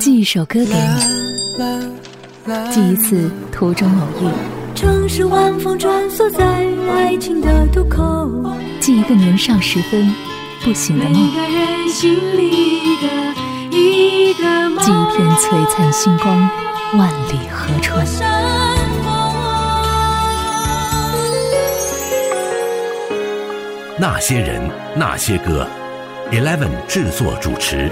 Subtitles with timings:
[0.00, 0.72] 寄一首歌给你，
[2.72, 4.30] 寄一次途中偶遇。
[4.74, 6.42] 城市晚风穿梭在
[6.90, 8.26] 爱情的渡口，
[8.80, 10.10] 寄一个年少时分
[10.64, 11.12] 不醒的梦。
[11.12, 13.08] 每个人心里的
[13.76, 14.78] 一个梦。
[14.78, 16.34] 寄一片璀璨星光，
[16.96, 18.02] 万里河川。
[23.98, 24.62] 那些人，
[24.96, 25.66] 那些歌
[26.32, 27.90] ，Eleven 制作主持，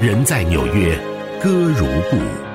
[0.00, 0.96] 人在纽约，
[1.40, 2.49] 歌如故。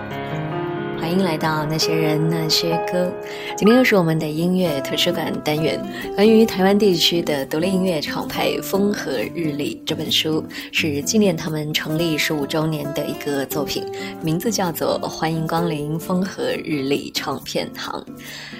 [1.05, 3.13] 欢迎来到那些人那些歌。
[3.55, 5.79] 今天又是我们的音乐图书馆单元。
[6.15, 13.85] 关于台湾地区的独立音乐厂牌风和日丽这本书，是纪念他们成立十五周年的一个作品，
[14.23, 18.03] 名字叫做《欢迎光临风和日丽唱片行》。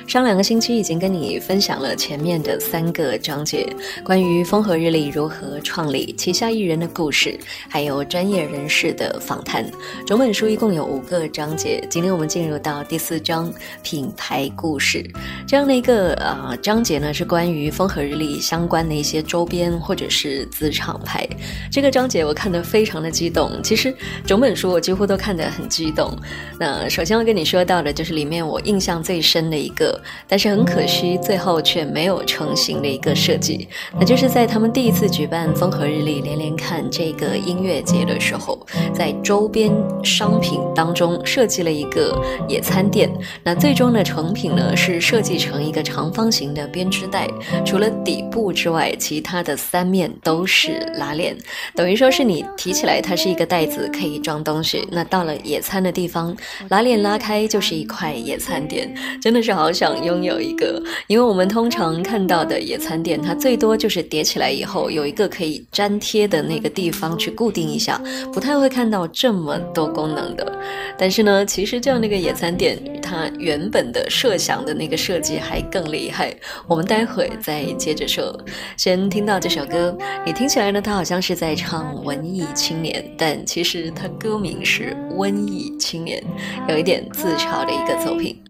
[0.07, 3.67] 上两个星期已经跟你分享了前面的三个章节，
[4.03, 7.35] 关于风和日丽如何创立、旗下艺人的故事，
[7.67, 9.65] 还有专业人士的访谈。
[10.05, 13.49] 整本书一共有五个章节，今天我们进入到第四章
[13.81, 15.09] 品牌故事
[15.47, 21.25] 这样的一个呃章节呢，是关于风和日丽相关的一些周边或者是子厂牌。
[21.71, 26.13] 这个章节我看得非常的激动，其实整本书我几乎都看得很激动。
[26.59, 29.97] 那首先要跟你说到的就是里面我印象最深的一个。
[30.27, 38.59] 但是很可惜，最后却没有成型的一个设计，那就是在他们第一次举办风和日丽连连看这个音乐节的时候，
[38.93, 39.71] 在周边
[40.03, 43.11] 商品当中设计了一个野餐垫。
[43.43, 47.27] 那最终的成品呢，是设计成一个长方形的编织袋，
[47.65, 51.35] 除了底部之外，其他的三面都是拉链，
[51.73, 54.87] 等于说是你提起来它是一个袋子，可以装东西。
[54.91, 56.35] 那到了野餐的地方，
[56.69, 59.95] 拉链拉开就是一块野餐垫，真的是好想。
[60.05, 67.99] 拥有一个，因为我们通常看到的野餐垫，它最多就是叠起来以后有一个可以粘贴的那个地方去固定一下，
[68.33, 70.59] 不太会看到这么多功能的。
[70.97, 76.35] 但是呢，其实这样的一个野餐垫，它原本的设想的那个设计还更厉害。
[76.67, 78.35] 我们待会再接着说。
[78.77, 86.23] 先听到这首歌，你听起来呢，它好像是在唱文艺青年，但其实它歌名是瘟疫青年，
[86.67, 88.41] 有一点自嘲的一个作品。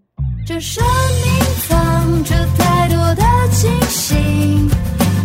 [0.46, 0.84] 这生
[1.24, 4.14] 命藏着太多的惊喜，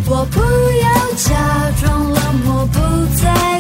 [0.10, 2.80] 我不要假装冷漠不
[3.16, 3.51] 在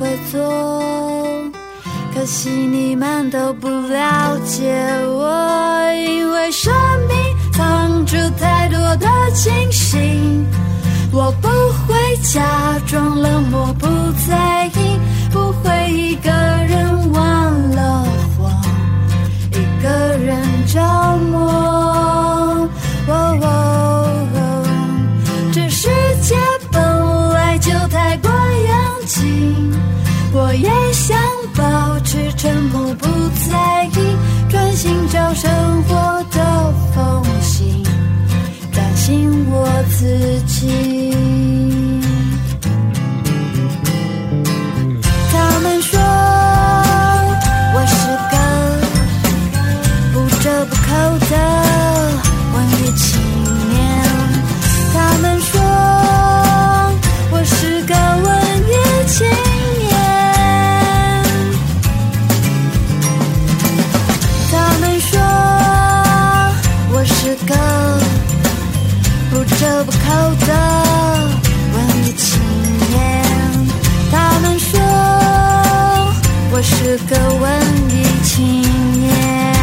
[0.00, 0.40] 会做。
[2.14, 4.74] 可惜你们都不了解
[5.06, 6.72] 我，因为生
[7.06, 7.16] 命
[7.52, 9.98] 藏着太多的惊喜，
[11.12, 11.48] 我不
[11.86, 12.40] 会假
[12.86, 13.86] 装冷漠不
[14.28, 14.98] 在意，
[15.30, 18.04] 不会一个人忘了
[18.36, 18.50] 慌，
[19.52, 20.80] 一个人着
[21.30, 21.70] 魔。
[30.50, 31.16] 我也想
[31.54, 33.06] 保持沉默，不
[33.48, 35.48] 在意，专心找生
[35.84, 37.84] 活的缝隙，
[38.72, 41.59] 专心我自己。
[69.60, 69.98] 这不口
[70.46, 70.52] 的
[71.74, 71.76] 文
[72.06, 72.40] 艺青
[72.88, 73.22] 年，
[74.10, 74.80] 他们说
[76.50, 77.44] 我是个文
[77.90, 78.62] 艺青
[79.02, 79.59] 年。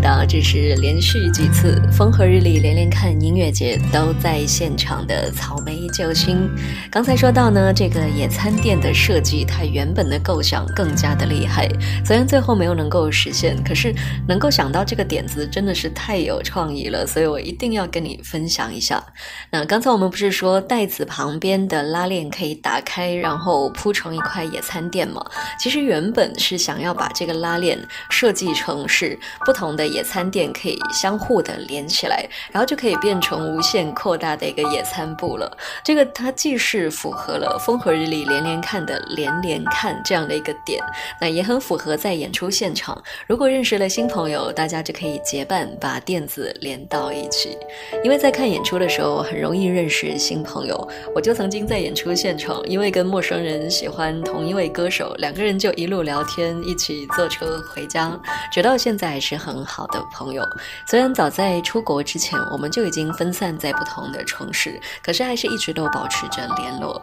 [0.00, 6.50] 的，这是连续几次风和日丽连连看音乐节都在现场的草莓救星。
[6.90, 11.68] 刚才说到呢，这个野餐垫的设计，它原本的构想更加的厉害。
[12.04, 13.94] 虽然最后没有能够实现，可是
[14.26, 19.02] 能够想到这个点子真的是太有创意了，所以我一定要跟你分享一下。
[19.50, 25.22] 那刚才我们不是说袋子旁边的拉链可以打开，然后铺成一块野餐垫吗？
[25.60, 27.78] 其实原本是想要把这个拉链
[28.08, 29.81] 设计成是不同的。
[29.86, 35.50] 野餐垫可以相互的连起来，然后就可以变成无限扩大的一个野餐布了。
[35.84, 40.82] 这个它既是符合了风和日丽连连看的连连看这样的一个点，
[41.20, 47.56] 那也很符合在演出现场，如果认识了新朋友，大家就可以结伴把垫子连到一起。
[48.04, 58.18] 因为在看演出的时候很容易认识新朋友，我就曾经在演出现场，因为跟陌生人喜欢同一位歌手，两个人就一路聊天，一起坐车回家，
[58.52, 60.46] 直到现在是很好的朋友。
[60.86, 67.00] 虽然早在出国之前，我们就已经分散在不同的城市，可是还是一直都保持着联络。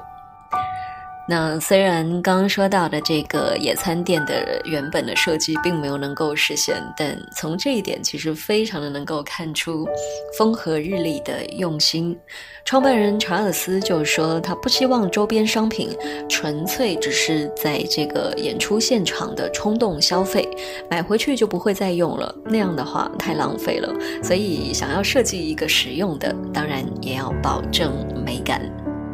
[1.29, 9.87] 那虽然刚刚说到的这个野餐垫的原本的设计并没有能够实现，但从这一点其实非常的能够看出
[10.35, 12.17] 风和日丽的用心。
[12.65, 15.95] 创办人查尔斯就说，他不希望周边商品
[16.27, 20.49] 纯粹只是在这个演出现场的冲动消费，
[20.89, 23.93] 买回去就不会再用了，那样的话太浪费了。
[24.23, 27.93] 所以想要设计一个实用的，当然也要保证
[28.25, 28.59] 美感。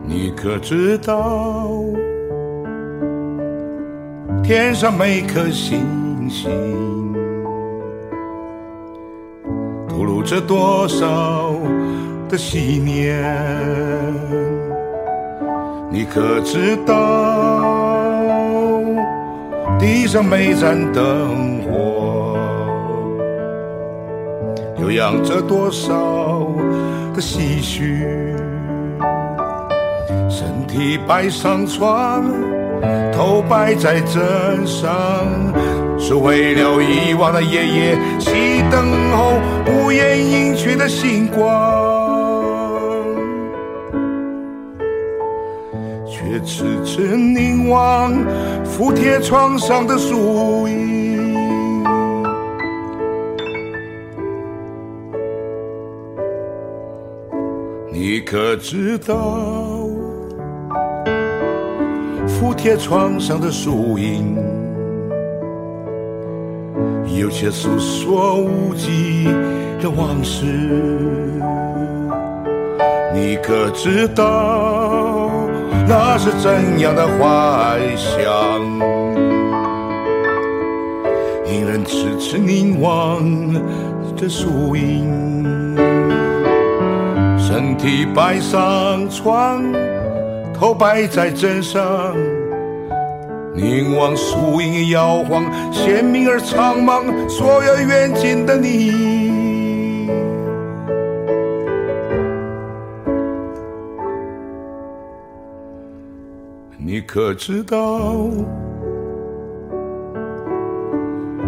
[0.07, 1.69] 你可知道，
[4.43, 5.79] 天上每颗星
[6.29, 6.51] 星
[9.89, 11.53] 吐露着多少
[12.29, 13.23] 的信念？
[15.91, 16.93] 你可知道，
[19.79, 22.37] 地上每盏灯火
[24.79, 25.93] 又养着多少
[27.13, 28.05] 的唏嘘？
[30.75, 32.25] 身体摆上床，
[33.13, 34.91] 头摆在枕上，
[35.97, 39.39] 是为了遗忘的夜夜，熄灯后
[39.71, 41.49] 无言隐去的星光，
[46.05, 48.13] 却迟迟凝望
[48.65, 51.85] 敷贴床上的树影。
[57.93, 59.74] 你可知道？
[62.37, 64.35] 敷贴床上的树影，
[67.17, 69.23] 有些诉说无际
[69.81, 70.45] 的往事。
[73.13, 75.31] 你可知道
[75.87, 78.21] 那是怎样的幻想？
[81.45, 83.23] 令人痴痴凝望
[84.17, 85.73] 着树影，
[87.39, 89.63] 身体摆上床。
[90.57, 91.83] 头摆在枕上，
[93.55, 98.91] 凝望树影摇晃，鲜明而苍茫，所有远近的你，
[106.77, 108.27] 你可知道，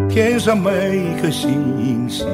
[0.07, 2.25] 天上每一颗星星，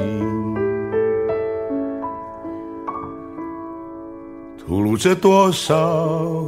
[4.56, 6.46] 吐露着多少？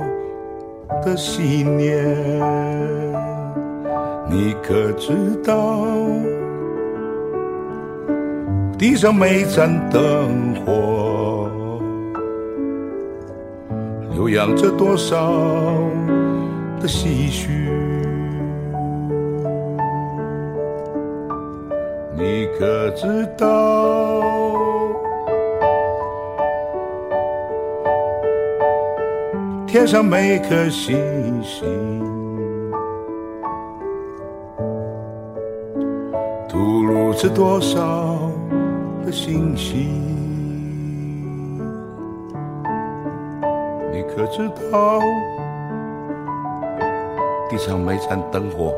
[1.05, 2.05] 的信念，
[4.29, 5.13] 你可知
[5.45, 5.85] 道？
[8.79, 11.49] 地上每盏灯火，
[14.13, 15.17] 流漾着多少
[16.81, 17.49] 的唏嘘？
[22.19, 24.23] 你可知道？
[29.77, 30.97] 天上每颗星
[31.43, 32.01] 星，
[36.49, 38.17] 吐露着多少
[39.05, 39.87] 的信息？
[43.93, 44.99] 你可知道？
[47.51, 48.75] 地上每盏灯火，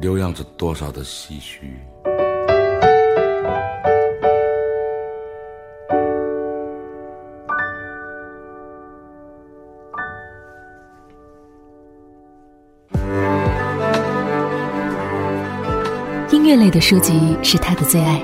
[0.00, 1.78] 流漾着多少的唏嘘？
[16.56, 18.22] 这类的书籍是他的最爱。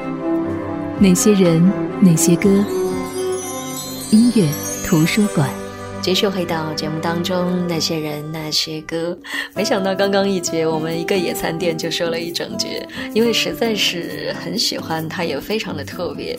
[1.01, 1.61] 哪些人，
[2.01, 2.49] 哪些歌？
[4.13, 4.49] 音乐
[4.87, 5.51] 图书馆。
[6.01, 9.19] 继续回到节目当中，那些人那些歌。
[9.55, 16.39] 没想到刚刚一节，我们一个野餐垫就说了一整节，因为实在是很喜欢，它也非常的特别。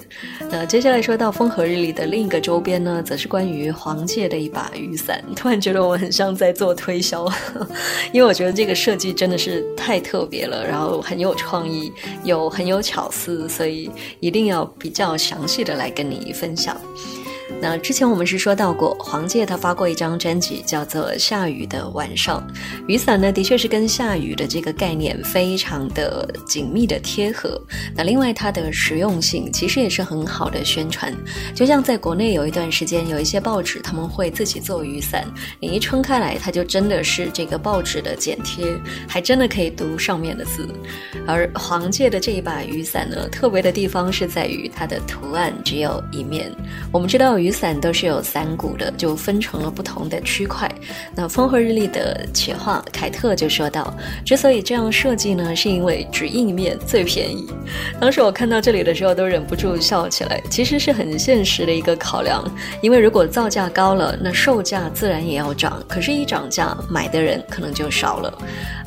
[0.49, 5.23] 那接下来说到风和日丽的另一个周边呢，则是关于黄界的一把雨伞。
[5.35, 7.27] 突然觉得我很像在做推销，
[8.13, 11.91] 因为我觉得这个设计真的是太特别了，然后很有创意，
[12.23, 16.75] 又很有巧思，所以一定要比较详细的来跟你分享。
[17.59, 22.45] 那之前我们是说到过，黄玠他发过一张专辑，叫做《下雨的晚上》。
[22.87, 27.61] 雨伞呢，的确是跟下雨的这个概念非常的紧密的贴合。
[27.95, 31.13] 那另外，它的实用性其实也是很好的宣传。
[31.53, 35.25] 就像在国内有一段时间，有一些报纸他们会自己做雨伞，
[35.59, 38.65] 你一撑开来，它就真的是这个报纸的剪贴，
[39.07, 40.67] 还真的可以读上面的字。
[41.27, 46.51] 而黄玠的这一把雨伞呢，特别的地方是在于它的图案只有一面。
[46.91, 47.51] 我们知道雨。
[47.51, 50.67] 伞都是有伞骨的，就分成了不同的区块。
[51.13, 53.93] 那风和日丽的企划凯特就说到，
[54.25, 57.45] 之所以这样设计呢，是因为只印面最便宜。
[57.99, 60.41] 当时我看到这里的时候，都忍不住笑起来。
[60.49, 62.43] 其实是很现实的一个考量，
[62.81, 65.83] 因为如果造价高了，那售价自然也要涨。
[65.87, 68.33] 可是，一涨价，买的人可能就少了。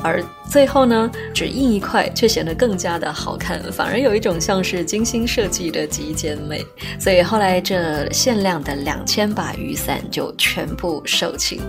[0.01, 6.65] 而最后呢，只印一块，却显得更加的好看，反而有一种像是精心设计的极简美。
[6.99, 11.59] 所以后来这限量的两千把雨伞就全部售罄。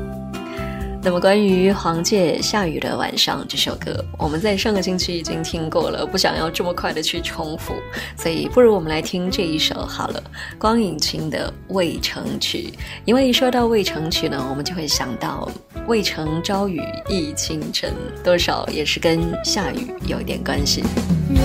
[1.06, 7.75] 那么关于黄玠下雨的晚上这首歌，我们在上个星期已经听过了，不想要这么快的去重复，
[8.16, 10.20] 所以不如我们来听这一首好了，
[10.58, 12.72] 光影清的《渭城曲》。
[13.04, 15.48] 因为一说到渭城曲呢，我们就会想到
[15.86, 17.94] 渭城朝雨浥轻尘，
[18.25, 20.82] 多少也是跟下雨有一点关系。
[21.30, 21.40] 月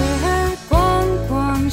[0.68, 1.70] 光光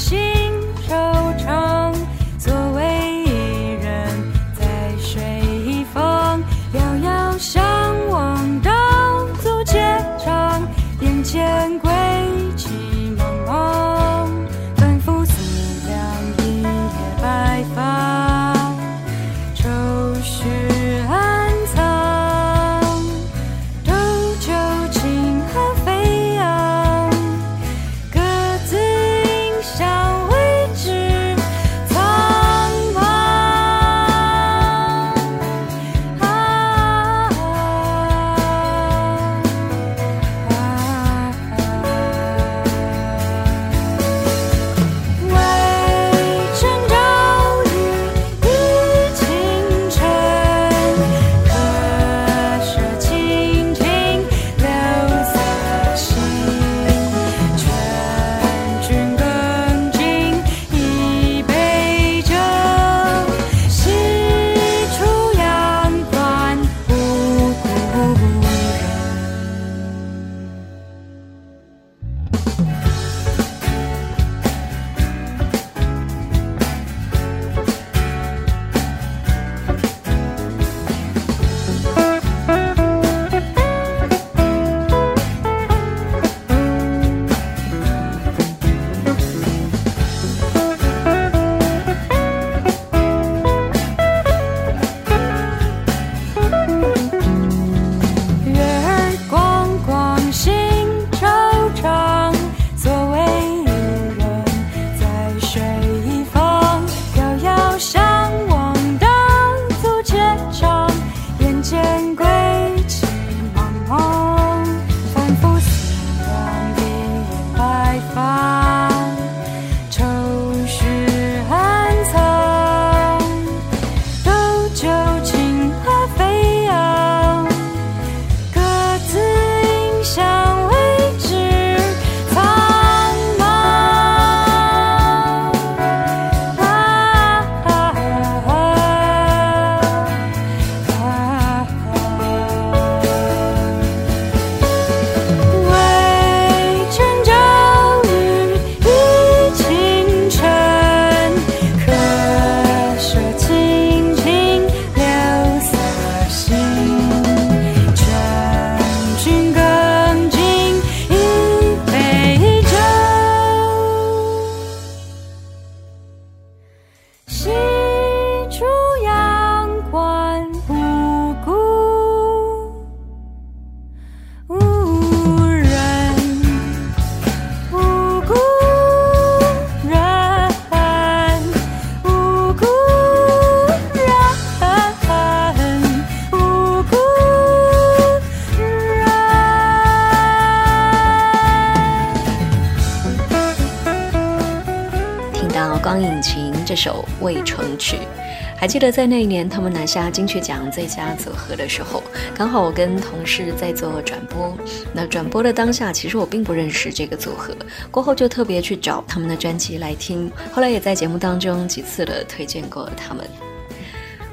[198.78, 202.00] 记得在那一年他们拿下金曲奖最佳组合的时候，
[202.32, 204.56] 刚好我跟同事在做转播。
[204.94, 207.52] 那转播的当下，其实我并不认识这个组合，
[207.90, 210.30] 过后就特别去找他们的专辑来听。
[210.52, 213.28] 后来也在节目当中几次的推荐过他们。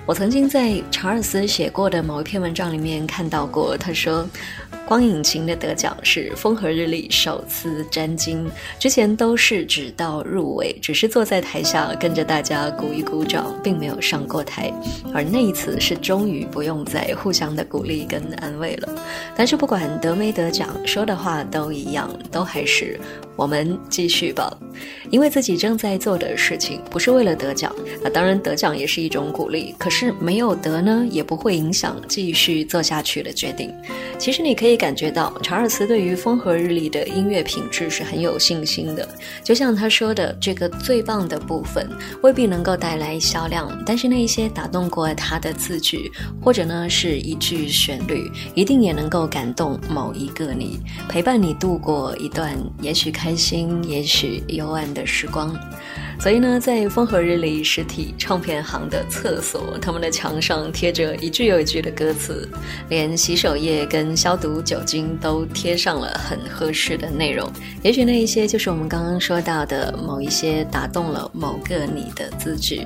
[0.06, 4.30] 我曾经在查尔斯写过的某一篇文章里面看到过，他说。
[4.88, 14.72] 光影情的得奖是风和日丽首次沾金，之前都是只到入围，只是坐在台下跟着大家鼓一鼓掌，并没有上过台。
[15.12, 19.04] 而那一次是终于不用再互相的鼓励跟安慰了。
[19.36, 23.00] 但是不管得没得奖，说的话都一样，都还是
[23.36, 24.56] 我们继续吧。
[25.10, 27.74] 因为自己正在做的事情不是为了得奖
[28.04, 33.74] 啊，当然得奖也是一种鼓励，可是没有得呢，也不会影响继续做下去的决定。
[34.20, 34.76] 其实你可以。
[34.76, 39.08] 感觉到查尔斯对于风和日丽的音乐品质是很有信心的，
[39.42, 41.90] 就像他说的，这个最棒的部分
[42.22, 46.12] 未必能够带来销量，但是那一些打动过他的字句，
[46.42, 50.78] 或者呢是一句旋律，一定也能够感动某一个你，
[51.08, 55.52] 陪伴你度过一段也许开开心，也许幽暗的时光。
[56.20, 62.48] 所以呢，在风和日丽实体唱片行的厕所，他们的墙上贴着一句又一句的歌词，
[62.88, 67.52] 连洗手液跟消毒酒精都贴上了很合适的内容。
[67.82, 72.86] 也许那一些就是我们刚刚说到的某一些打动了某个你的字句。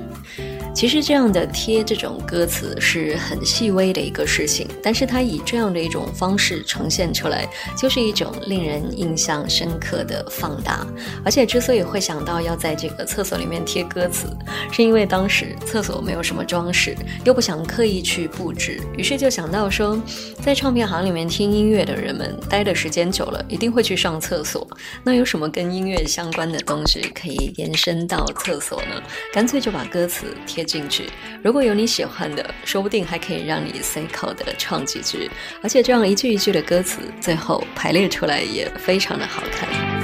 [0.72, 7.46] 其实这样的贴这种歌词是很细微的一个事情，但是它以这样的一种方式呈现出来，
[7.76, 10.86] 就是一种令人印象深刻的放大。
[11.24, 14.28] 而且之所以会想到要在这个厕所里面贴歌词，
[14.72, 20.00] 是因为当时厕所没有什么装饰，又不想刻意去布置，于是就想到说，
[20.40, 24.66] 在唱片行里面听音乐的人们待的时间久了，一定会去上厕所。
[25.02, 29.02] 那有什么跟音乐相关的东西可以延伸到厕所呢？
[29.32, 30.59] 干脆就把歌词贴。
[30.64, 31.08] 进去，
[31.42, 35.30] 如果有你喜欢的，说不定还可以让你随口的唱几句，
[35.62, 39.99] 而且这样一句一句的歌词，最后排列出来也非常的好看。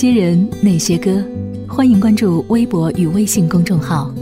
[0.00, 1.10] 些人，那些歌，
[1.68, 4.14] 欢迎关注微博与微信公众号，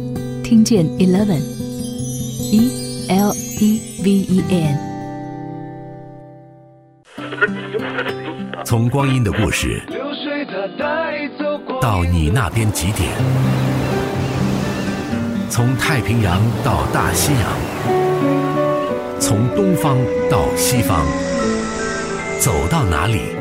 [0.42, 1.38] 听见 Eleven
[2.50, 4.78] E L E V E N。
[8.64, 9.82] 从光阴的故事
[11.78, 13.10] 到你那边几点？
[15.50, 19.98] 从太平洋到大西洋，从东方
[20.30, 21.04] 到西方，
[22.40, 23.35] 走到哪里？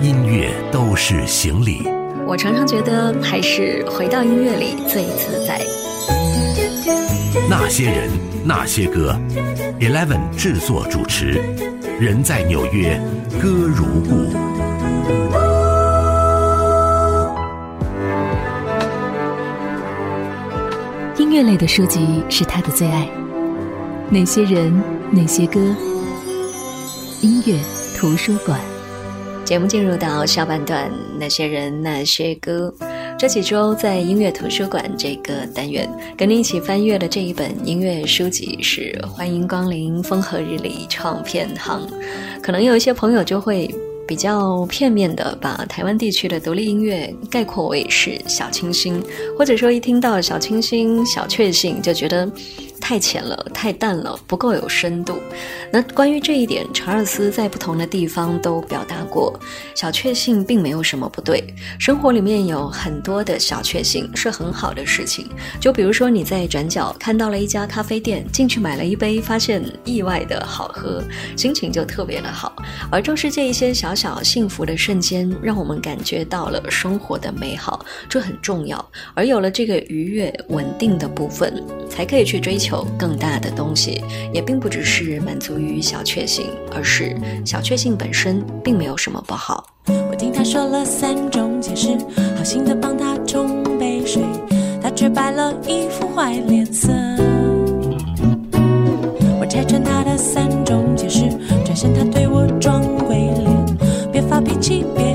[0.00, 1.82] 音乐都是行李。
[2.26, 5.60] 我常常觉得，还是回到音乐里最自在。
[7.48, 8.08] 那些人，
[8.44, 9.18] 那些歌
[9.80, 11.42] ，Eleven 制作主持，
[11.98, 13.00] 人在纽约，
[13.40, 14.30] 歌如故。
[21.20, 23.08] 音乐类的书籍是他的最爱。
[24.10, 24.80] 那些人，
[25.10, 25.58] 那些歌，
[27.20, 27.58] 音乐
[27.96, 28.60] 图书馆。
[29.48, 32.70] 节目进入到下半段，那些人，那些歌。
[33.18, 41.80] 这几周在音乐图书馆这个单元，跟你一起翻阅的这一本音乐书籍是《欢迎光临风和日丽唱片行》。
[42.42, 43.74] 可能有一些朋友就会
[44.06, 49.02] 比较片面的把台湾地区的独立音乐概括为是小清新，
[49.38, 52.30] 或者说一听到小清新、小确幸就觉得。
[52.80, 55.18] 太浅了，太淡了，不够有深度。
[55.70, 59.38] 那关于这一点，查尔斯在不同的地方都表达过，
[59.74, 61.42] 小确幸并没有什么不对。
[61.78, 65.28] 生活里面有很多的小确幸是很好的事情。
[65.60, 71.02] 就比如说你在转角看到了一家咖啡店，进去买了一杯，发现意外的好喝，
[71.36, 72.54] 心情就特别的好。
[72.90, 78.82] 而正是这一些小小幸福的瞬间，让我们感觉到了生活的美好，这很重要。
[79.14, 82.77] 而有了这个愉悦、稳定的部分，才可以去追求。
[82.78, 89.64] 求更大的东西，也并不只是满足于小确幸，而是小确幸本身并没有什么不好。
[90.10, 91.96] 我听他说了三种解释，
[92.36, 94.22] 好心的帮他冲杯水，
[94.80, 96.92] 他却摆了一副坏脸色。
[99.40, 101.28] 我拆穿他的三种解释，
[101.64, 103.76] 转身他对我装鬼脸，
[104.12, 105.07] 别发脾气，别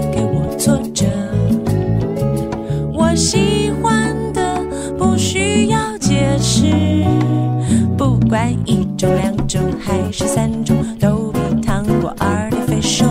[8.33, 13.05] 管一种、两种还是三种，都比糖果二两肥瘦。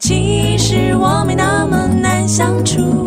[0.00, 3.06] 其实我没那么难相处，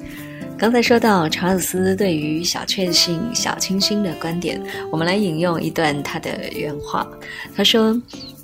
[0.61, 7.07] 刚才说到查尔斯对于小确幸、小清新的观点，我们来引用一段他的原话。
[7.55, 7.99] 他说。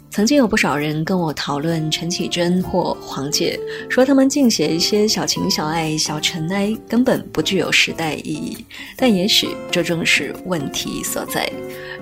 [0.09, 8.65] 曾经有不少人跟我讨论陈绮贞或黄姐，说他们净写一些小情小爱、小尘埃，根本不具有时代意义。
[8.95, 11.47] 但也许这正是问题所在。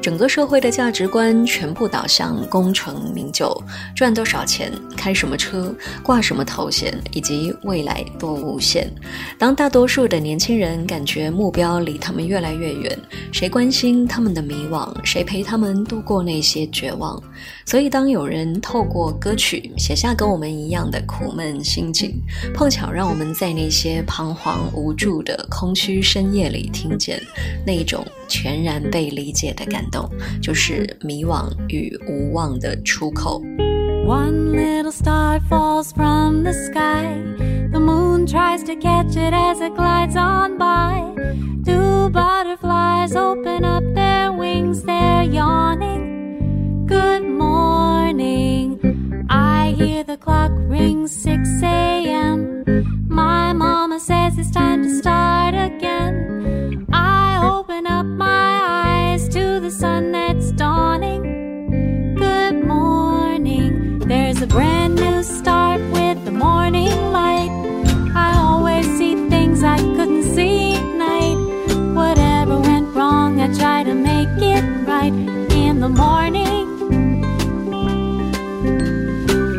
[0.06, 3.52] 整个社会的价值观全部导向功成名就，
[3.96, 8.88] 赚多少钱，开什么车，挂什么头衔，以及未来多无限。
[9.40, 13.00] 当大多数的年轻人感觉目标离他们越来越远，
[13.32, 14.96] 谁关心他们的迷惘？
[15.04, 17.20] 谁陪他们度过那些绝望？
[17.66, 22.14] 所以，当有人透过歌曲写下跟我们一样的苦闷心境，
[22.54, 27.20] 碰巧让我们在那些彷徨无助的空虚深夜里听见
[27.66, 29.84] 那种全然被理解的感，
[30.41, 33.41] 就是迷惘与无望的出口。
[34.07, 37.17] One little star falls from the sky.
[37.71, 41.15] The moon tries to catch it as it glides on by.
[41.65, 46.87] Two butterflies open up their wings, they're yawning.
[46.87, 48.81] Good morning.
[49.31, 53.07] I hear the clock ring 6 a.m.
[53.09, 56.34] My mama says it's time to start again.
[65.26, 67.50] start with the morning light.
[68.16, 71.38] I always see things I couldn't see at night.
[71.94, 75.14] Whatever went wrong, I try to make it right
[75.64, 76.66] in the morning.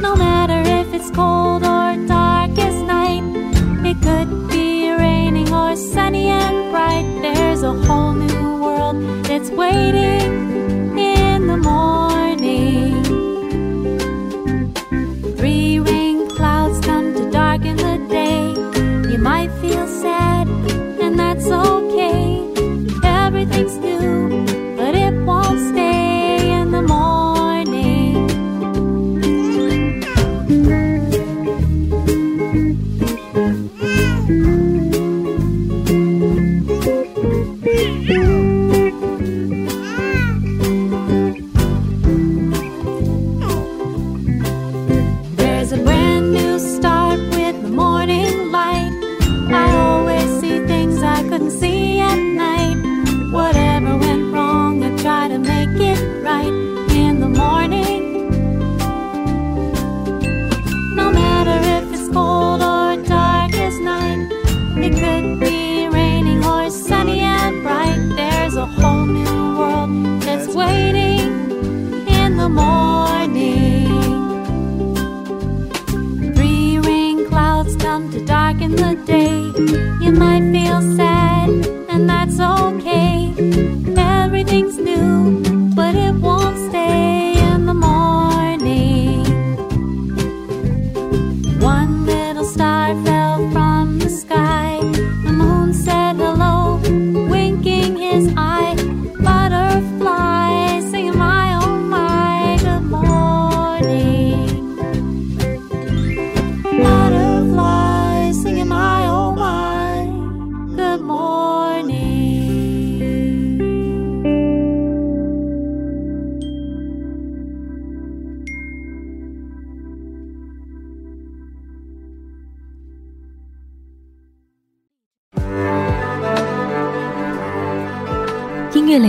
[0.01, 3.25] No matter if it's cold or dark as night,
[3.85, 7.07] it could be raining or sunny and bright.
[7.23, 10.46] There's a whole new world that's waiting.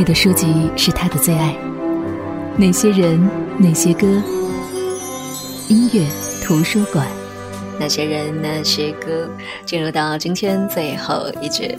[0.07, 1.53] 的书籍是他的最爱。
[2.55, 4.07] 那些人，那些歌，
[5.67, 6.07] 音乐
[6.41, 7.05] 图书馆。
[7.77, 9.29] 那些人，那些歌，
[9.65, 11.77] 进入到今天最后一句。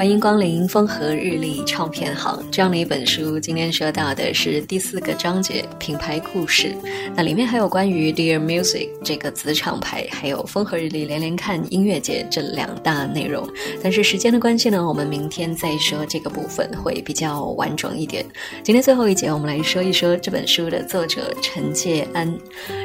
[0.00, 2.42] 欢迎光临风和日丽唱片行。
[2.50, 6.74] 这样的一本书，今天说到的是第四个章节——品牌故事。
[7.14, 13.46] 那里面还有关于 Dear Music 这个子厂牌，还有风和日丽连连看音乐节这两大内容。
[13.82, 18.24] 但是时间的关系呢，我们明天再说这个部分会比较完整一点。
[18.62, 22.34] 今天最后一节，我们来说一说这本书的作者陈介安。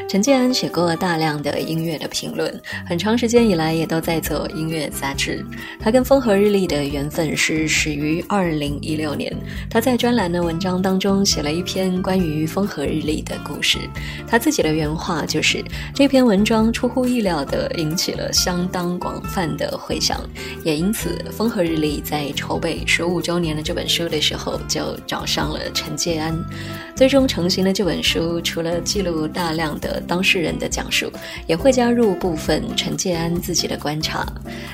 [0.10, 5.42] 陈介安写过大量的音乐的评论，很长时间以来也都在做音乐杂志。
[5.80, 9.32] 他跟风和日丽的原缘分是始于二零一六年，
[9.70, 13.78] 他在专栏的文章当中写了一篇关于风和日丽的故事。
[14.28, 15.64] 他自己的原话就是：
[15.94, 20.20] 这篇文章出乎意料地引起了相当广泛的回响，
[20.64, 26.36] 也因此风和日丽在筹备十五周年的这本书的时候，就找上了陈介安。
[26.96, 31.12] 最终成型的这本书，除了记录大量的当事人的讲述，
[31.46, 34.26] 也会加入部分陈介安自己的观察。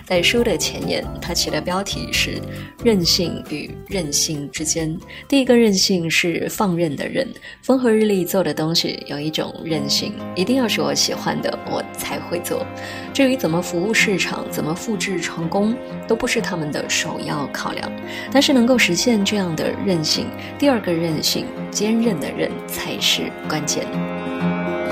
[0.05, 2.41] 在书的前言，他起的标题是
[2.84, 4.97] “任性与任性之间”。
[5.28, 7.28] 第一个任性是放任的任，
[7.62, 12.65] 风和日丽做的东西有一种任性，一定要是我喜欢的，我才会做。
[13.13, 15.76] 至于怎么服务市场，怎么复制成功，
[16.08, 17.91] 都不是他们的首要考量。
[18.32, 20.26] 但是能够实现这样的任性，
[20.60, 23.86] 第二个任性，坚韧的韧才是关键。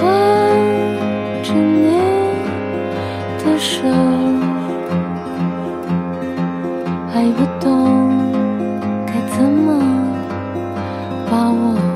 [0.01, 0.05] 握
[1.43, 1.91] 着你
[3.43, 3.81] 的手，
[7.11, 8.33] 还不懂
[9.07, 9.79] 该怎么
[11.29, 11.88] 把握。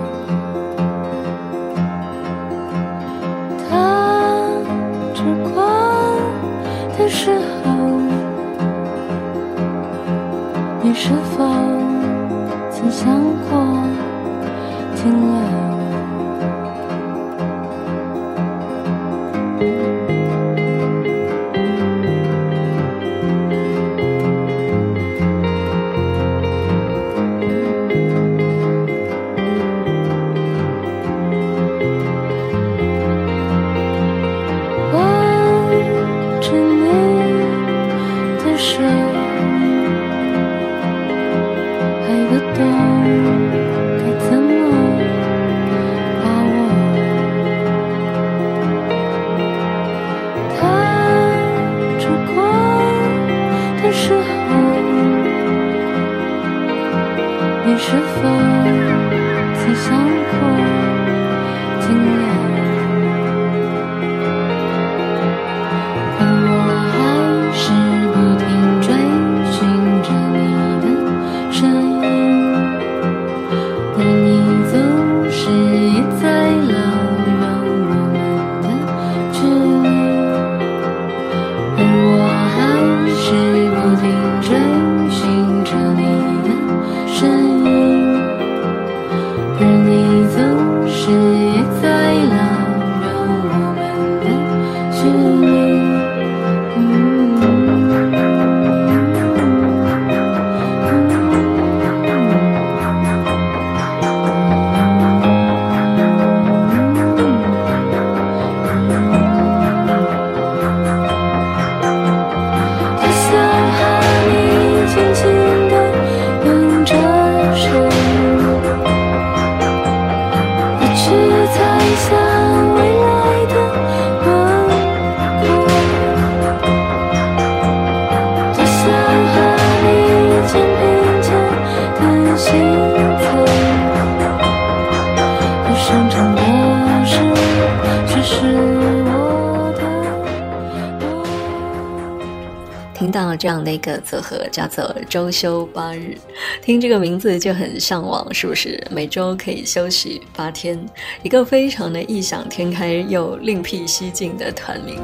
[143.14, 146.18] 到这样的一个组合叫做周休八日，
[146.64, 148.84] 听这个名字就很向往，是不是？
[148.90, 150.84] 每周可以休息八天，
[151.22, 155.00] 一个非常的异想天开又另辟蹊径的团名。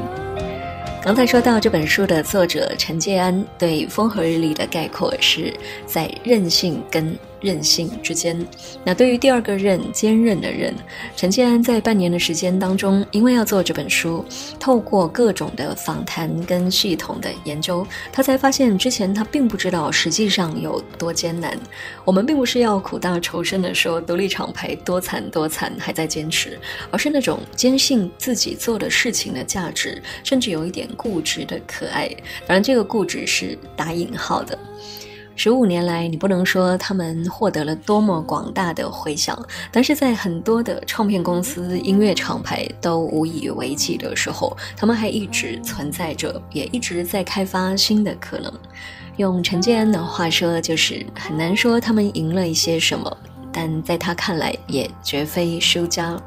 [1.02, 5.54] 刚才说到这本书的作者陈建安对《风和日丽》的概括是
[5.86, 8.46] 在任性跟任性之间。
[8.84, 10.74] 那对于第二个任，坚韧的人，
[11.16, 14.26] 陈建安在半年的时间当中，因为要做这本书，
[14.60, 21.58] 透过各种的访谈跟系统的研究，他才发现之前他并不知道实际上有多艰难。
[22.06, 26.60] 我们并不是要苦大仇深的说独立厂牌多惨多惨还在坚持，
[26.92, 32.08] 而是那种坚信自己做的事情的价值，甚至有一点固执的可爱。
[32.48, 34.58] 当然，这个固执是打引号的。
[35.42, 48.52] 十五年来，你不能说他们获得了多么广大的回响，但是在很多的唱片公司、音乐厂牌都无以为继的时候，他们还一直存在着，也一直在开发新的可能。
[49.16, 53.18] 用陈建安的话说，就是很难说他们赢了一些什么，
[53.60, 56.18] 但在他看来，也绝非输家。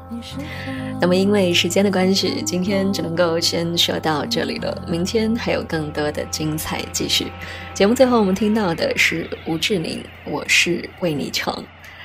[1.01, 4.85] 那么，因为时间的关系，今天只能够先说到这里了。
[4.87, 7.31] 明天还有更多的精彩继续。
[7.73, 11.55] 节目最后，我们听到的是吴志宁，《我是为你唱》。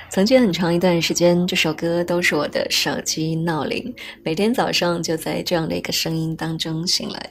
[0.09, 3.93] 曾经很长一段时间，这首歌都是我的手机闹铃，
[4.25, 7.29] 每天早上就在这样的一个声音当中醒来。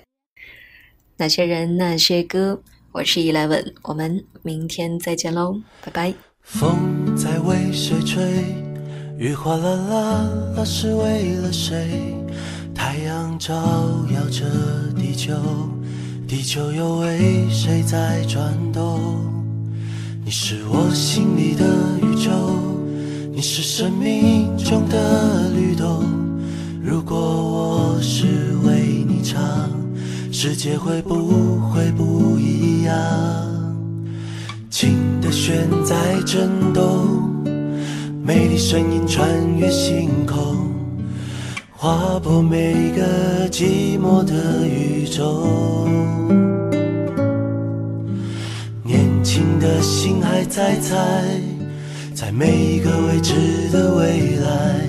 [1.17, 6.28] 那些人，那些歌，我是 Eleven，我们明天再见喽，拜拜。
[6.49, 8.43] 风在为谁吹？
[9.19, 12.17] 雨哗啦啦啦是为了谁？
[12.75, 13.55] 太阳照
[14.11, 14.47] 耀着
[14.97, 15.35] 地球，
[16.27, 18.99] 地球又为谁在转动？
[20.25, 21.67] 你是我心里的
[22.01, 22.31] 宇宙，
[23.31, 26.03] 你是生命中的律动。
[26.83, 29.71] 如果我是为你唱，
[30.33, 33.58] 世界会不会不一样？
[34.71, 37.43] 情的弦在震动，
[38.23, 39.27] 美丽声音穿
[39.57, 40.57] 越星空，
[41.75, 45.89] 划破每个寂寞的宇宙。
[48.85, 50.97] 年轻的心还在猜，
[52.15, 53.33] 在每一个未知
[53.73, 54.87] 的未来，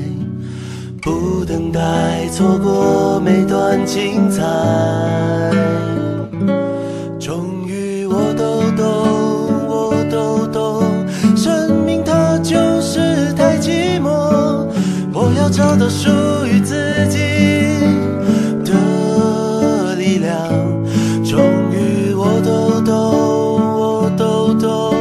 [1.02, 4.44] 不等待错过每段精彩。
[15.80, 16.10] 到属
[16.46, 17.18] 于自己
[18.66, 20.36] 的力量。
[21.24, 21.40] 终
[21.72, 22.94] 于我都懂，
[23.80, 24.94] 我都懂，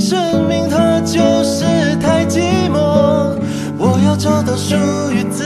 [0.00, 1.64] 生命它就是
[2.02, 3.38] 太寂寞。
[3.78, 4.74] 我要找到属
[5.12, 5.44] 于自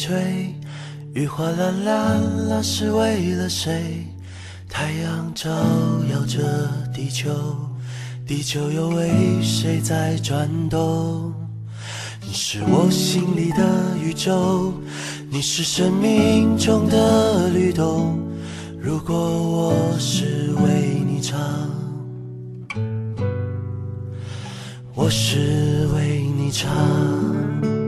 [0.00, 0.54] 吹？
[1.12, 2.14] 雨哗啦啦
[2.48, 4.06] 啦是为了谁？
[4.66, 5.50] 太阳照
[6.10, 6.38] 耀着
[6.94, 7.30] 地球，
[8.26, 11.34] 地球又为谁在转动？
[12.22, 14.72] 你是我心里的宇宙，
[15.28, 18.18] 你是生命中的律动。
[18.80, 21.38] 如果我是为你唱，
[24.94, 27.79] 我是为你唱。